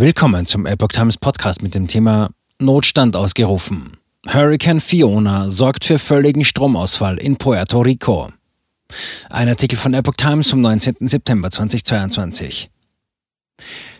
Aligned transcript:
Willkommen 0.00 0.46
zum 0.46 0.64
Epoch 0.64 0.88
Times 0.88 1.18
Podcast 1.18 1.62
mit 1.62 1.74
dem 1.74 1.86
Thema 1.86 2.30
Notstand 2.58 3.16
ausgerufen. 3.16 3.98
Hurricane 4.26 4.80
Fiona 4.80 5.50
sorgt 5.50 5.84
für 5.84 5.98
völligen 5.98 6.42
Stromausfall 6.42 7.18
in 7.18 7.36
Puerto 7.36 7.82
Rico. 7.82 8.30
Ein 9.28 9.48
Artikel 9.50 9.76
von 9.76 9.92
Epoch 9.92 10.14
Times 10.16 10.48
vom 10.48 10.62
19. 10.62 10.94
September 11.00 11.50
2022. 11.50 12.70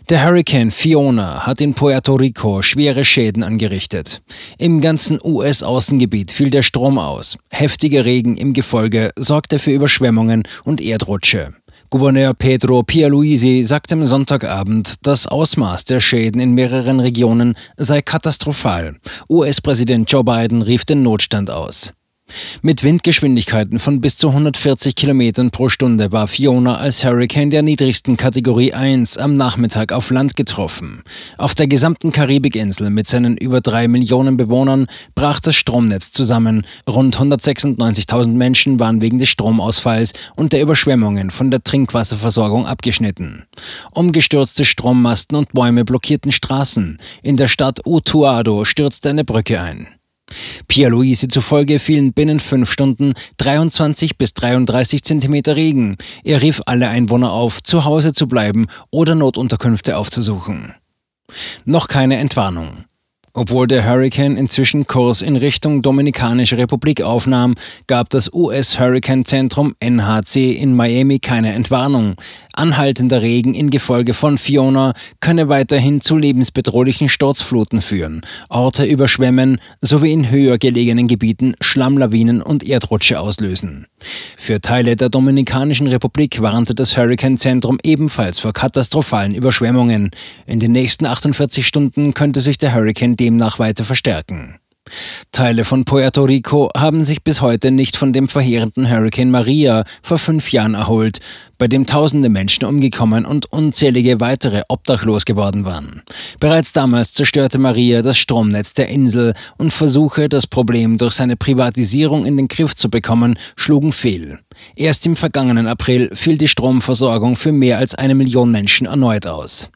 Der 0.09 0.25
Hurricane 0.25 0.71
Fiona 0.71 1.47
hat 1.47 1.61
in 1.61 1.75
Puerto 1.75 2.15
Rico 2.15 2.63
schwere 2.63 3.05
Schäden 3.05 3.43
angerichtet. 3.43 4.23
Im 4.57 4.81
ganzen 4.81 5.21
US-Außengebiet 5.23 6.31
fiel 6.31 6.49
der 6.49 6.63
Strom 6.63 6.99
aus. 6.99 7.37
Heftiger 7.51 8.07
Regen 8.07 8.39
im 8.39 8.55
Gefolge 8.55 9.13
sorgte 9.17 9.59
für 9.59 9.73
Überschwemmungen 9.73 10.45
und 10.65 10.81
Erdrutsche. 10.81 11.53
Gouverneur 11.93 12.35
Pedro 12.35 12.85
Pierluisi 12.85 13.65
sagte 13.65 13.95
am 13.95 14.07
Sonntagabend, 14.07 15.05
das 15.05 15.27
Ausmaß 15.27 15.87
der 15.87 15.99
Schäden 15.99 16.41
in 16.41 16.53
mehreren 16.53 17.01
Regionen 17.01 17.57
sei 17.77 18.01
katastrophal. 18.01 19.01
US-Präsident 19.29 20.09
Joe 20.09 20.23
Biden 20.23 20.63
rief 20.63 20.85
den 20.85 21.03
Notstand 21.03 21.51
aus. 21.51 21.93
Mit 22.63 22.83
Windgeschwindigkeiten 22.83 23.79
von 23.79 24.01
bis 24.01 24.17
zu 24.17 24.29
140 24.29 24.95
Kilometern 24.95 25.51
pro 25.51 25.69
Stunde 25.69 26.13
war 26.13 26.27
Fiona 26.27 26.77
als 26.77 27.05
Hurricane 27.05 27.51
der 27.51 27.63
niedrigsten 27.63 28.17
Kategorie 28.17 28.73
1 28.73 29.19
am 29.19 29.35
Nachmittag 29.37 29.93
auf 29.93 30.11
Land 30.11 30.37
getroffen. 30.37 31.03
Auf 31.39 31.55
der 31.55 31.67
gesamten 31.67 32.13
Karibikinsel 32.13 32.91
mit 32.91 33.07
seinen 33.07 33.37
über 33.37 33.61
drei 33.61 33.89
Millionen 33.89 34.37
Bewohnern 34.37 34.87
brach 35.15 35.41
das 35.41 35.57
Stromnetz 35.57 36.11
zusammen. 36.11 36.67
Rund 36.89 37.17
196.000 37.17 38.29
Menschen 38.29 38.81
waren 38.81 39.01
wegen 39.01 39.19
des 39.19 39.29
Stromausfalls 39.29 40.13
und 40.37 40.53
der 40.53 40.63
Überschwemmungen 40.63 41.31
von 41.31 41.51
der 41.51 41.63
Trinkwasserversorgung 41.63 42.67
abgeschnitten. 42.67 43.45
Umgestürzte 43.93 44.65
Strommasten 44.65 45.37
und 45.37 45.53
Bäume 45.53 45.85
blockierten 45.85 46.33
Straßen. 46.33 46.99
In 47.23 47.37
der 47.37 47.49
Stadt 47.49 47.81
Utuado 47.85 48.65
stürzte 48.65 49.11
eine 49.11 49.25
Brücke 49.25 49.61
ein. 49.61 50.00
Pierre-Louise 50.69 51.29
zufolge 51.29 51.79
fielen 51.79 52.13
binnen 52.13 52.41
fünf 52.41 52.71
Stunden 52.71 53.13
23 53.39 54.17
bis 54.19 54.35
33 54.35 55.03
Zentimeter 55.03 55.57
Regen. 55.57 55.97
Er 56.25 56.43
rief 56.43 56.61
alle 56.67 56.89
Einwohner 56.89 57.33
auf, 57.33 57.63
zu 57.63 57.85
Hause 57.85 58.13
zu 58.13 58.29
bleiben 58.29 58.67
oder 58.91 59.15
Notunterkünfte 59.15 59.97
aufzusuchen. 59.97 60.75
Noch 61.65 61.89
keine 61.89 62.19
Entwarnung. 62.19 62.85
Obwohl 63.33 63.67
der 63.67 63.89
Hurricane 63.89 64.37
inzwischen 64.37 64.87
Kurs 64.87 65.23
in 65.23 65.37
Richtung 65.37 65.83
Dominikanische 65.83 66.59
Republik 66.59 67.03
aufnahm, 67.03 67.55
gab 67.87 68.11
das 68.11 68.33
US-Hurricane-Zentrum 68.33 69.75
NHC 69.79 70.53
in 70.53 70.75
Miami 70.75 71.21
keine 71.21 71.53
Entwarnung. 71.53 72.17
Anhaltender 72.53 73.23
Regen 73.23 73.55
in 73.55 73.71
Gefolge 73.71 74.15
von 74.15 74.37
Fiona 74.37 74.95
könne 75.21 75.49
weiterhin 75.49 76.01
zu 76.01 76.17
lebensbedrohlichen 76.17 77.09
Sturzfluten 77.09 77.81
führen, 77.81 78.23
Orte 78.49 78.85
überschwemmen 78.85 79.61
sowie 79.81 80.13
in 80.13 80.31
höher 80.31 80.59
gelegenen 80.59 81.07
Gebieten 81.07 81.55
Schlammlawinen 81.61 82.43
und 82.43 82.67
Erdrutsche 82.67 83.21
auslösen. 83.21 83.87
Für 84.37 84.61
Teile 84.61 84.97
der 84.97 85.09
Dominikanischen 85.09 85.87
Republik 85.87 86.41
warnte 86.41 86.75
das 86.75 86.97
Hurricane-Zentrum 86.97 87.79
ebenfalls 87.83 88.39
vor 88.39 88.53
katastrophalen 88.53 89.35
Überschwemmungen. 89.35 90.11
In 90.47 90.61
den 90.61 90.73
nächsten 90.73 91.07
48 91.07 91.67
Stunden 91.67 92.15
könnte 92.15 92.41
sich 92.41 92.59
der 92.59 92.75
Hurricane 92.75 93.17
demnach 93.17 93.59
weiter 93.59 93.85
verstärken. 93.85 94.60
Teile 95.33 95.65
von 95.65 95.85
Puerto 95.85 96.25
Rico 96.25 96.71
haben 96.77 97.05
sich 97.05 97.23
bis 97.23 97.41
heute 97.41 97.71
nicht 97.71 97.97
von 97.97 98.13
dem 98.13 98.29
verheerenden 98.29 98.91
Hurricane 98.91 99.31
Maria 99.31 99.85
vor 100.03 100.19
fünf 100.19 100.53
Jahren 100.53 100.75
erholt, 100.75 101.19
bei 101.59 101.69
dem 101.69 101.87
tausende 101.87 102.29
Menschen 102.29 102.65
umgekommen 102.65 103.25
und 103.25 103.53
unzählige 103.53 104.19
weitere 104.19 104.63
obdachlos 104.69 105.25
geworden 105.25 105.65
waren. 105.65 106.03
Bereits 106.41 106.73
damals 106.73 107.13
zerstörte 107.13 107.59
Maria 107.59 108.03
das 108.03 108.19
Stromnetz 108.19 108.73
der 108.73 108.89
Insel 108.89 109.35
und 109.59 109.73
Versuche, 109.73 110.29
das 110.29 110.47
Problem 110.47 110.99
durch 110.99 111.15
seine 111.15 111.37
Privatisierung 111.37 112.25
in 112.25 112.37
den 112.37 112.49
Griff 112.49 112.75
zu 112.75 112.89
bekommen, 112.89 113.39
schlugen 113.57 113.93
fehl. 113.93 114.41
Erst 114.75 115.07
im 115.07 115.17
vergangenen 115.17 115.67
April 115.67 116.11
fiel 116.15 116.39
die 116.39 116.49
Stromversorgung 116.49 117.37
für 117.37 117.53
mehr 117.53 117.79
als 117.79 117.95
eine 117.95 118.15
Million 118.15 118.51
Menschen 118.51 118.87
erneut 118.87 119.27
aus. 119.27 119.69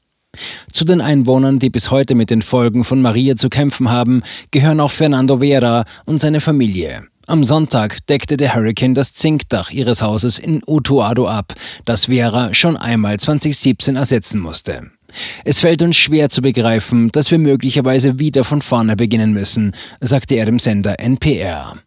Zu 0.72 0.84
den 0.84 1.00
Einwohnern, 1.00 1.58
die 1.58 1.70
bis 1.70 1.90
heute 1.90 2.14
mit 2.14 2.30
den 2.30 2.42
Folgen 2.42 2.84
von 2.84 3.02
Maria 3.02 3.36
zu 3.36 3.48
kämpfen 3.48 3.90
haben, 3.90 4.22
gehören 4.50 4.80
auch 4.80 4.90
Fernando 4.90 5.38
Vera 5.38 5.84
und 6.04 6.20
seine 6.20 6.40
Familie. 6.40 7.04
Am 7.26 7.42
Sonntag 7.42 8.06
deckte 8.06 8.36
der 8.36 8.54
Hurricane 8.54 8.94
das 8.94 9.14
Zinkdach 9.14 9.70
ihres 9.70 10.02
Hauses 10.02 10.38
in 10.38 10.60
Utuado 10.66 11.26
ab, 11.26 11.54
das 11.86 12.06
Vera 12.06 12.52
schon 12.52 12.76
einmal 12.76 13.18
2017 13.18 13.96
ersetzen 13.96 14.40
musste. 14.40 14.90
Es 15.44 15.60
fällt 15.60 15.80
uns 15.80 15.96
schwer 15.96 16.28
zu 16.28 16.42
begreifen, 16.42 17.10
dass 17.12 17.30
wir 17.30 17.38
möglicherweise 17.38 18.18
wieder 18.18 18.44
von 18.44 18.60
vorne 18.60 18.96
beginnen 18.96 19.32
müssen, 19.32 19.72
sagte 20.00 20.34
er 20.34 20.44
dem 20.44 20.58
Sender 20.58 20.98
NPR. 21.00 21.78